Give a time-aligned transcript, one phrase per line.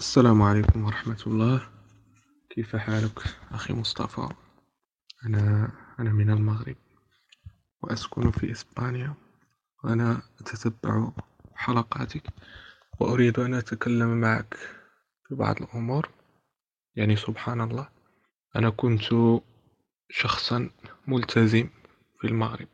[0.00, 1.68] السلام عليكم ورحمة الله.
[2.50, 3.18] كيف حالك
[3.52, 4.28] أخي مصطفى؟
[5.26, 6.76] أنا أنا من المغرب
[7.82, 9.14] وأسكن في إسبانيا.
[9.84, 11.12] وأنا أتتبع
[11.54, 12.22] حلقاتك
[13.00, 14.54] وأريد أن أتكلم معك
[15.28, 16.08] في بعض الأمور.
[16.94, 17.88] يعني سبحان الله
[18.56, 19.02] أنا كنت
[20.10, 20.70] شخصا
[21.06, 21.68] ملتزم
[22.20, 22.68] في المغرب.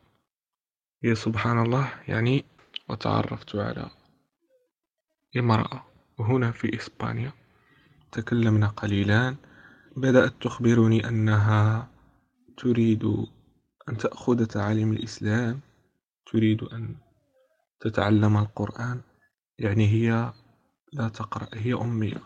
[1.04, 2.44] هي سبحان الله يعني
[2.88, 3.90] وتعرفت على
[5.36, 5.95] امرأة.
[6.20, 7.32] هنا في إسبانيا.
[8.12, 9.36] تكلمنا قليلا
[9.96, 11.88] بدأت تخبرني أنها
[12.56, 13.04] تريد
[13.88, 15.60] أن تأخذ تعاليم الإسلام
[16.32, 16.96] تريد أن
[17.80, 19.00] تتعلم القرآن.
[19.58, 20.32] يعني هي
[20.92, 22.22] لا تقرأ هي أمية.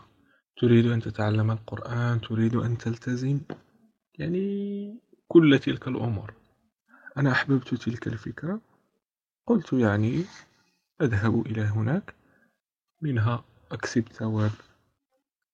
[0.57, 3.39] تريد أن تتعلم القرآن تريد أن تلتزم.
[4.19, 6.33] يعني كل تلك الأمور.
[7.17, 8.61] أنا أحببت تلك الفكرة.
[9.47, 10.23] قلت يعني
[11.01, 12.15] أذهب إلى هناك.
[13.01, 14.51] منها أكسب ثواب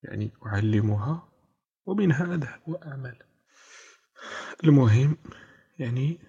[0.03, 1.29] يعني أعلمها
[1.85, 3.15] ومنها أذهب وأعمل
[4.63, 5.17] المهم
[5.79, 6.19] يعني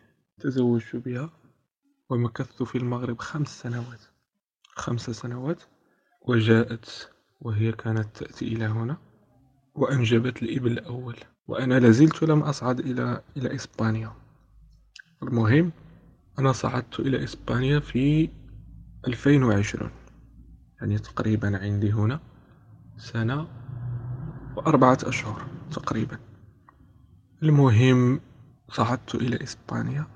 [0.40, 1.30] تزوجت بها
[2.10, 4.00] ومكثت في المغرب خمس سنوات.
[4.68, 5.62] خمس سنوات
[6.22, 8.96] وجاءت وهي كانت تأتي إلى هنا
[9.74, 11.16] وأنجبت الإبن الأول.
[11.46, 14.12] وأنا لازلت لم أصعد إلى إلى إسبانيا.
[15.22, 15.72] المهم
[16.38, 18.30] أنا صعدت إلى إسبانيا في
[19.06, 19.90] 2020
[20.80, 22.20] يعني تقريبا عندي هنا
[22.96, 23.48] سنة
[24.56, 26.18] وأربعة أشهر تقريبا.
[27.42, 28.20] المهم
[28.68, 30.06] صعدت إلى إسبانيا.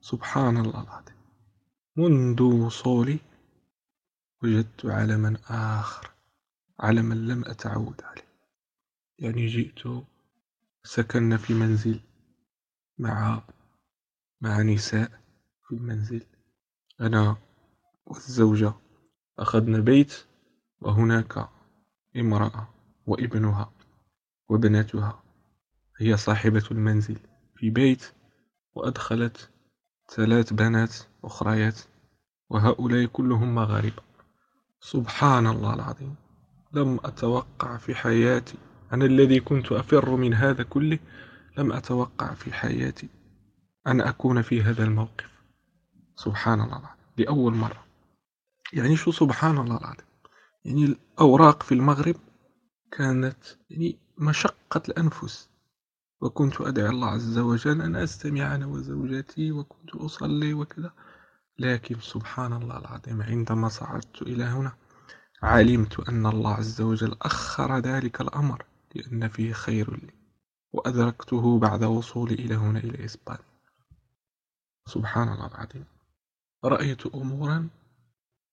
[0.00, 1.14] سبحان الله العظيم.
[1.96, 3.18] منذ وصولي
[4.42, 6.10] وجدت عالما آخر
[6.80, 8.28] عالما لم أتعود عليه.
[9.18, 10.04] يعني جئت
[10.84, 12.00] سكننا في منزل
[12.98, 13.42] مع
[14.40, 15.10] مع نساء
[15.68, 16.26] في المنزل.
[17.00, 17.36] أنا
[18.06, 18.72] والزوجة
[19.38, 20.24] أخذنا بيت
[20.80, 21.48] وهناك
[22.16, 22.68] امرأة
[23.06, 23.72] وابنها
[24.48, 25.22] وابنتها
[25.98, 27.16] هي صاحبة المنزل
[27.56, 28.12] في بيت
[28.74, 29.50] وأدخلت
[30.08, 31.80] ثلاث بنات أخريات
[32.50, 34.02] وهؤلاء كلهم مغاربة.
[34.80, 36.14] سبحان الله العظيم.
[36.72, 38.58] لم أتوقع في حياتي
[38.92, 40.98] أنا الذي كنت أفر من هذا كله
[41.58, 43.08] لم أتوقع في حياتي
[43.86, 45.30] أن أكون في هذا الموقف.
[46.16, 47.83] سبحان الله لأول مرة.
[48.72, 50.06] يعني شو سبحان الله العظيم.
[50.64, 52.16] يعني الأوراق في المغرب
[52.90, 55.48] كانت يعني مشقة الأنفس.
[56.20, 60.92] وكنت أدعي الله عز وجل أن أستمع أنا وزوجتي وكنت أصلي وكذا.
[61.58, 64.72] لكن سبحان الله العظيم عندما صعدت إلى هنا
[65.42, 68.64] علمت أن الله عز وجل أخر ذلك الأمر
[68.94, 70.12] لأن فيه خير لي.
[70.72, 73.44] وأدركته بعد وصولي إلى هنا إلى إسبانيا.
[74.86, 75.84] سبحان الله العظيم.
[76.64, 77.68] رأيت أمورا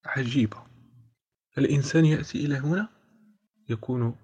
[0.06, 0.57] عجيبة.
[1.57, 2.89] الإنسان يأتي إلى هنا
[3.69, 4.16] يكون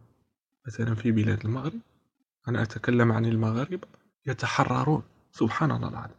[0.68, 1.80] مثلا في بلاد المغرب
[2.48, 3.88] أنا أتكلم عن المغاربة
[4.26, 5.04] يتحررون.
[5.32, 6.16] سبحان الله العظيم.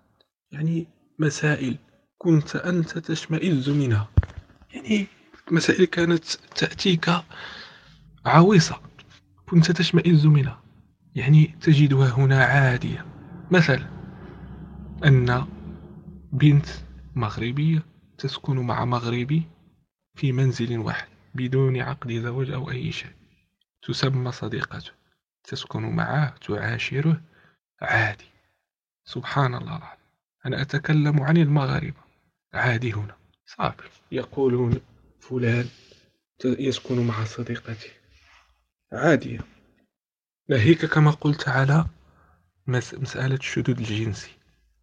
[0.50, 0.86] يعني
[1.18, 1.76] مسائل
[2.18, 4.08] كنت أنت تشمئز منها.
[4.74, 5.06] يعني
[5.50, 6.24] مسائل كانت
[6.56, 7.10] تأتيك
[8.24, 8.80] عويصة
[9.48, 10.62] كنت تشمئز منها.
[11.14, 13.06] يعني تجدها هنا عادية.
[13.50, 13.86] مثلا
[15.04, 15.46] أن
[16.32, 16.66] بنت
[17.14, 17.82] مغربية
[18.18, 19.42] تسكن مع مغربي
[20.14, 23.12] في منزل واحد بدون عقد زواج أو أي شيء.
[23.82, 24.92] تسمى صديقته.
[25.44, 27.22] تسكن معه تعاشره.
[27.82, 28.24] عادي.
[29.04, 29.98] سبحان الله العظيم.
[30.46, 32.00] أنا أتكلم عن المغاربة
[32.54, 33.16] عادي هنا.
[33.46, 33.88] صافي.
[34.12, 34.80] يقولون
[35.20, 35.68] فلان
[36.44, 37.90] يسكن مع صديقته
[38.92, 39.40] عادية
[40.48, 41.86] ناهيك كما قلت على
[42.66, 44.30] مسألة الشذوذ الجنسي.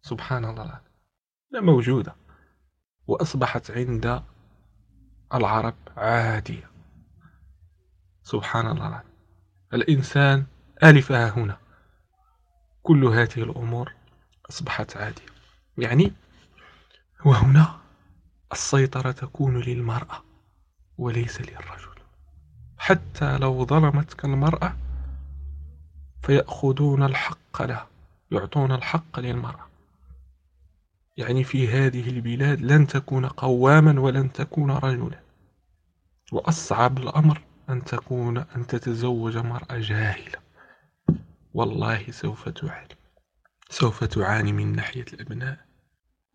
[0.02, 0.90] سبحان الله العظيم.
[1.50, 2.16] لا موجودة.
[3.06, 4.22] وأصبحت عند
[5.34, 6.70] العرب عادية.
[8.22, 8.86] سبحان الله.
[8.86, 9.10] العظيم
[9.74, 10.46] الإنسان
[10.84, 11.58] ألفها هنا.
[12.82, 13.92] كل هذه الأمور
[14.50, 15.26] أصبحت عادية.
[15.78, 16.12] يعني
[17.24, 17.78] وهنا
[18.52, 20.22] السيطرة تكون للمرأة
[20.98, 21.96] وليس للرجل.
[22.78, 24.76] حتى لو ظلمتك المرأة
[26.22, 27.86] فيأخذون الحق لها
[28.30, 29.66] يعطون الحق للمرأة.
[31.16, 35.20] يعني في هذه البلاد لن تكون قواما ولن تكون رجلا.
[36.32, 40.38] وأصعب الأمر أن تكون أن تتزوج مرأة جاهلة.
[41.54, 42.94] والله سوف تعاني
[43.70, 45.66] سوف تعاني من ناحية الأبناء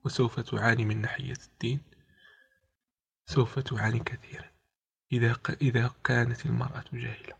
[0.05, 1.79] وسوف تعاني من ناحية الدين
[3.25, 4.51] سوف تعاني كثيرا.
[5.11, 7.33] إذا إذا كانت المرأة جاهلة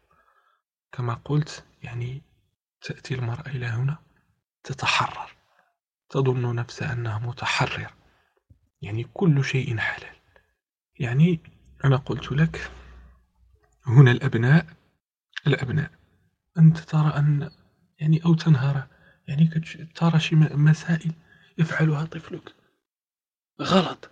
[0.92, 2.22] كما قلت يعني
[2.82, 3.98] تأتي المرأة إلى هنا
[4.64, 5.41] تتحرر.
[6.12, 7.90] تظن نفسها أنها متحررة.
[8.82, 10.16] يعني كل شيء حلال.
[11.00, 11.40] يعني
[11.86, 12.72] أنا قلت لك
[13.86, 14.66] هنا الأبناء
[15.48, 15.92] الأبناء
[16.58, 17.52] أنت ترى أن
[18.00, 18.88] يعني أو تنهر.
[19.28, 19.46] يعني
[19.96, 21.12] ترى شي مسائل
[21.58, 22.54] يفعلها طفلك.
[23.62, 24.12] غلط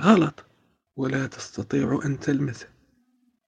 [0.00, 0.44] غلط.
[0.96, 2.68] ولا تستطيع أن تلمسه.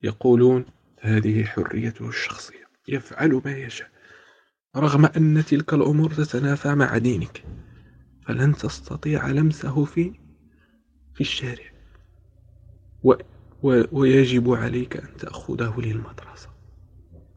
[0.03, 0.67] يقولون
[1.01, 2.69] هذه حريته الشخصية.
[2.89, 3.91] يفعل ما يشاء.
[4.77, 7.45] رغم أن تلك الأمور تتنافى مع دينك.
[8.27, 10.13] فلن تستطيع لمسه في
[11.15, 11.71] في الشارع.
[13.03, 13.15] و
[13.63, 16.49] و ويجب عليك أن تأخذه للمدرسة.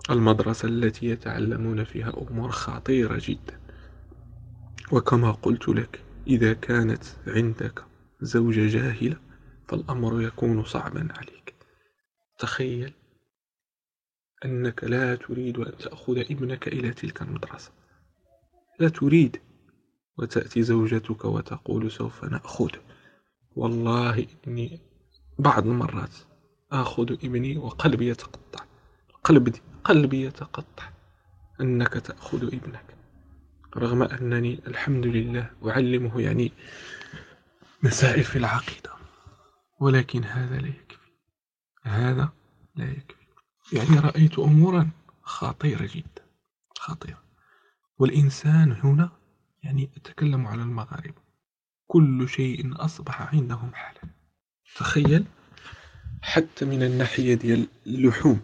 [0.09, 3.59] المدرسة التي يتعلمون فيها أمور خطيرة جدا.
[4.91, 7.83] وكما قلت لك إذا كانت عندك
[8.21, 9.17] زوجة جاهلة
[9.67, 11.53] فالأمر يكون صعبا عليك.
[12.39, 12.93] تخيل
[14.45, 17.71] أنك لا تريد أن تأخذ ابنك إلى تلك المدرسة.
[18.79, 19.41] لا تريد.
[20.17, 22.69] وتأتي زوجتك وتقول سوف نأخذ.
[23.55, 24.79] والله إني
[25.39, 26.15] بعض المرات
[26.71, 28.65] آخذ ابني وقلبي يتقطع.
[29.23, 29.51] قلبي
[29.83, 30.89] قلبي يتقطع.
[31.61, 32.97] أنك تأخذ ابنك.
[33.77, 36.51] رغم أنني الحمد لله أعلمه يعني
[37.83, 38.93] مسائل في العقيدة.
[39.79, 41.11] ولكن هذا لا يكفي.
[41.83, 42.29] هذا
[42.75, 43.23] لا يكفي.
[43.73, 44.89] يعني رأيت أمورا
[45.21, 46.23] خطيرة جدا.
[46.77, 47.23] خطيرة.
[47.97, 49.11] والإنسان هنا
[49.63, 51.21] يعني أتكلم على المغاربة.
[51.87, 54.01] كل شيء أصبح عندهم حالا.
[54.75, 55.25] تخيل
[56.21, 58.41] حتى من الناحية ديال اللحوم.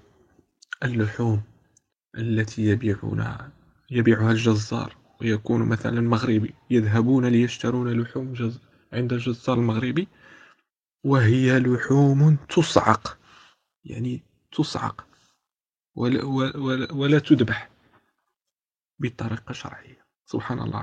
[0.84, 1.44] اللحوم
[2.18, 3.52] التي يبيعونها
[3.92, 4.96] يبيعها الجزار.
[5.22, 8.60] ويكون مثلا مغربي يذهبون ليشترون لحوم جز
[8.94, 10.08] عند الجزار المغربي.
[11.04, 13.18] وهي لحوم تصعق.
[13.84, 15.08] يعني تصعق.
[15.96, 17.70] ولا, ولا, ولا تذبح
[19.00, 20.06] بطريقة شرعية.
[20.26, 20.78] سبحان الله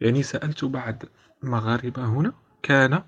[0.00, 1.02] يعني سألت بعض
[1.44, 3.02] المغاربة هنا كان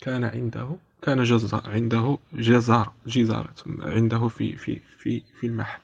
[0.00, 5.80] كان عنده كان جزار عنده جزار جزارة عنده في في في في المحل.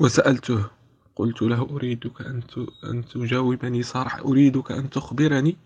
[0.00, 0.70] وسألته
[1.16, 2.42] قلت له أريدك أن
[2.84, 5.56] أن تجاوبني صراحة أريدك أن تخبرني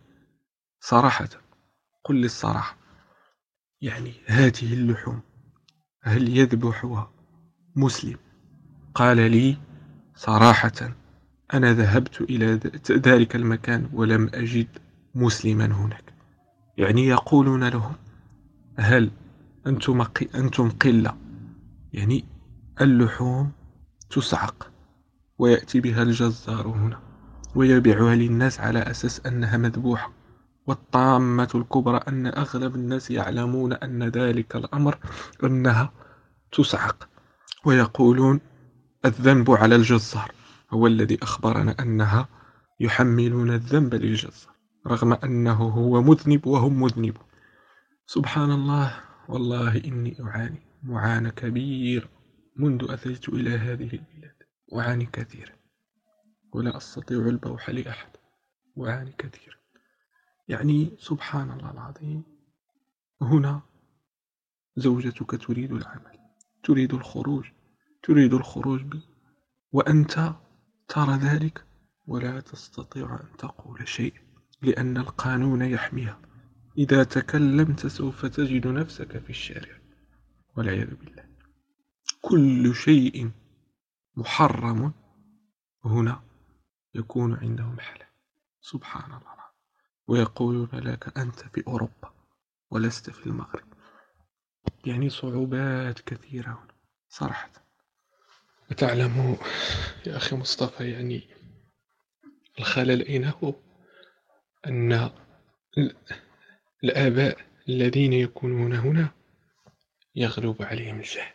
[0.80, 1.28] صراحة.
[2.04, 2.76] قل لي الصراحة.
[3.80, 5.20] يعني هذه اللحوم
[6.02, 7.10] هل يذبحها
[7.76, 8.18] مسلم؟
[8.94, 9.56] قال لي
[10.14, 10.97] صراحة.
[11.54, 12.60] أنا ذهبت إلى
[12.90, 14.66] ذلك المكان ولم أجد
[15.14, 16.12] مسلما هناك.
[16.76, 17.92] يعني يقولون لهم
[18.76, 19.10] هل
[19.66, 20.04] أنتم,
[20.34, 21.16] أنتم قلة؟
[21.92, 22.24] يعني
[22.80, 23.52] اللحوم
[24.10, 24.70] تسعق
[25.38, 27.00] ويأتي بها الجزار هنا
[27.54, 30.12] ويبيعها للناس على أساس أنها مذبوحة.
[30.66, 34.98] والطامة الكبرى أن أغلب الناس يعلمون أن ذلك الأمر
[35.44, 35.92] أنها
[36.52, 37.08] تسعق.
[37.64, 38.40] ويقولون
[39.04, 40.37] الذنب على الجزار.
[40.70, 42.28] هو الذي أخبرنا أنها
[42.80, 44.54] يحملون الذنب للجزار
[44.86, 47.24] رغم أنه هو مذنب وهم مذنبون
[48.06, 50.62] سبحان الله والله إني أعاني.
[50.82, 52.08] معاناة كبيرة
[52.56, 54.36] منذ أتيت إلى هذه البلاد.
[54.74, 55.52] أعاني كثيرا
[56.52, 58.10] ولا أستطيع البوح لأحد.
[58.80, 59.56] أعاني كثيرا
[60.48, 62.22] يعني سبحان الله العظيم
[63.22, 63.60] هنا
[64.76, 66.18] زوجتك تريد العمل
[66.64, 67.44] تريد الخروج
[68.02, 69.00] تريد الخروج بي.
[69.72, 70.34] وأنت
[70.88, 71.64] ترى ذلك
[72.06, 74.14] ولا تستطيع أن تقول شيء
[74.62, 76.20] لأن القانون يحميها.
[76.78, 79.78] إذا تكلمت سوف تجد نفسك في الشارع.
[80.56, 81.28] والعياذ بالله.
[82.22, 83.30] كل شيء
[84.16, 84.92] محرم
[85.84, 86.22] هنا
[86.94, 88.08] يكون عندهم حلال.
[88.60, 89.38] سبحان الله.
[90.06, 92.12] ويقولون لك أنت في أوروبا
[92.70, 93.66] ولست في المغرب.
[94.86, 96.74] يعني صعوبات كثيرة هنا
[97.08, 97.67] صراحة.
[98.70, 99.36] وتعلم
[100.06, 101.28] يا أخي مصطفى يعني
[102.58, 103.54] الخلل أين هو
[104.66, 105.10] أن
[106.84, 109.08] الآباء الذين يكونون هنا
[110.14, 111.32] يغلب عليهم الجهل.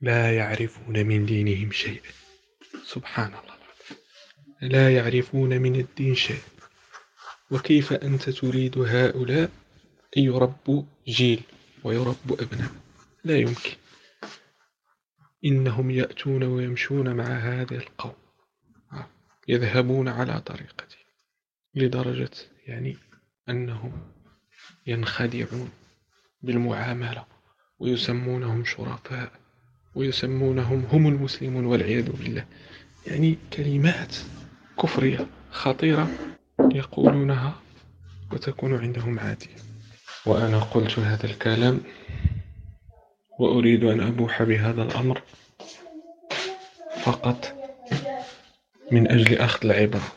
[0.00, 2.10] لا يعرفون من دينهم شيئا.
[2.84, 3.54] سبحان الله.
[4.62, 6.42] لا يعرفون من الدين شيء
[7.50, 9.50] وكيف أنت تريد هؤلاء؟
[10.16, 11.42] أن يربوا جيل
[11.84, 12.70] ويربوا أبناء.
[13.24, 13.76] لا يمكن.
[15.44, 18.12] إنهم يأتون ويمشون مع هذا القوم.
[19.48, 20.96] يذهبون على طريقته
[21.74, 22.30] لدرجة
[22.66, 22.96] يعني
[23.48, 23.92] أنهم
[24.86, 25.70] ينخدعون
[26.42, 27.24] بالمعاملة
[27.78, 29.32] ويسمونهم شرفاء
[29.94, 32.46] ويسمونهم هم المسلمون والعياذ بالله.
[33.06, 34.16] يعني كلمات
[34.82, 36.08] كفرية خطيرة
[36.60, 37.60] يقولونها
[38.32, 39.56] وتكون عندهم عادية.
[40.26, 41.80] وأنا قلت هذا الكلام
[43.38, 45.22] وأريد أن أبوح بهذا الأمر
[47.02, 47.54] فقط
[48.90, 50.12] من أجل أخذ العبرة.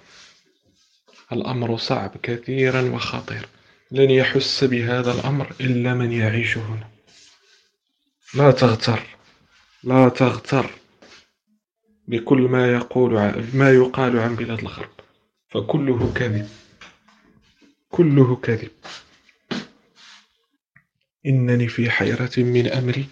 [1.32, 3.48] الأمر صعب كثيرا وخطير.
[3.92, 6.88] لن يحس بهذا الأمر إلا من يعيش هنا.
[8.34, 9.02] لا تغتر
[9.84, 10.70] لا تغتر
[12.08, 13.14] بكل ما يقول
[13.54, 14.90] ما يقال عن بلاد الغرب.
[15.50, 16.50] فكله كذب.
[17.90, 18.72] كله كذب.
[21.28, 23.06] إنني في حيرة من أمري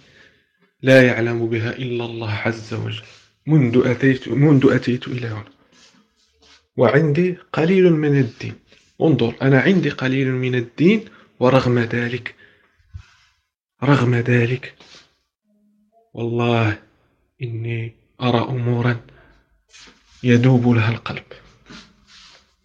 [0.82, 3.02] لا يعلم بها إلا الله عز وجل.
[3.46, 5.52] منذ أتيت منذ أتيت إلى هنا.
[6.76, 8.54] وعندي قليل من الدين.
[9.02, 11.04] انظر أنا عندي قليل من الدين
[11.40, 12.34] ورغم ذلك
[13.82, 14.74] رغم ذلك.
[16.14, 16.78] والله
[17.42, 19.00] إني أرى أمورا
[20.22, 21.24] يدوب لها القلب.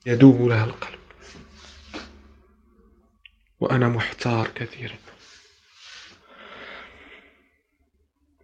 [0.05, 0.99] يدوب لها القلب.
[3.59, 4.95] وأنا محتار كثيرا.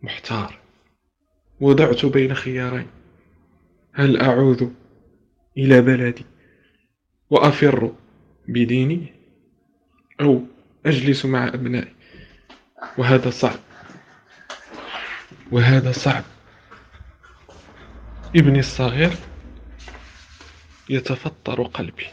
[0.02, 0.60] محتار.
[1.60, 2.88] وضعت بين خيارين.
[3.94, 4.76] هل أعود
[5.58, 6.26] إلى بلدي
[7.30, 7.94] وأفر
[8.48, 9.14] بديني
[10.22, 10.42] أو
[10.86, 11.94] أجلس مع أبنائي؟
[12.98, 13.60] وهذا صعب.
[15.52, 16.24] وهذا صعب.
[18.36, 19.12] ابني الصغير
[20.90, 22.08] يتفطر قلبي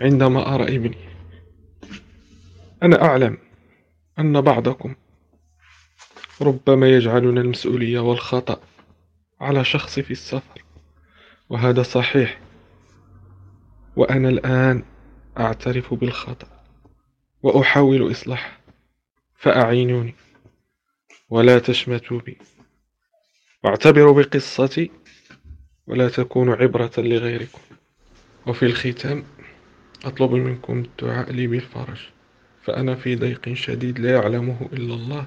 [0.00, 0.98] عندما أرى ابني.
[2.82, 3.38] أنا أعلم
[4.18, 4.94] أن بعضكم
[6.42, 8.60] ربما يجعلنا المسؤولية والخطأ
[9.40, 10.64] على شخص في السفر
[11.48, 12.40] وهذا صحيح.
[13.96, 14.82] وأنا الآن
[15.38, 16.46] أعترف بالخطأ
[17.42, 18.58] وأحاول إصلاحه.
[19.36, 20.14] فأعينوني
[21.30, 22.38] ولا تشمتوا بي.
[23.64, 24.90] واعتبروا بقصتي
[25.86, 27.60] ولا تكونوا عبرة لغيركم.
[28.46, 29.24] وفي الختام
[30.04, 32.08] أطلب منكم الدعاء لي بالفرج
[32.62, 35.26] فأنا في ضيق شديد لا يعلمه إلا الله.